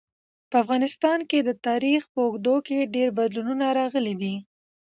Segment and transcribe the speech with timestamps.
[0.49, 4.35] په افغانستان کي د تاریخ په اوږدو کي ډېر بدلونونه راغلي دي.